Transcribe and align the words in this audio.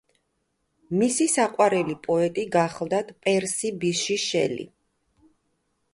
მისი 1.01 1.27
საყვარელი 1.33 1.97
პოეტი 2.09 2.47
გახლდათ 2.57 3.13
პერსი 3.27 3.73
ბიში 3.85 4.19
შელი. 4.25 4.71